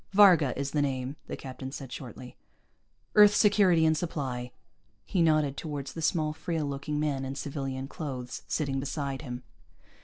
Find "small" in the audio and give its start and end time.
6.01-6.33